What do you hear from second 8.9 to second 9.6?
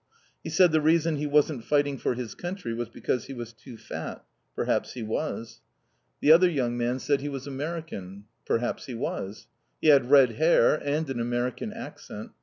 was.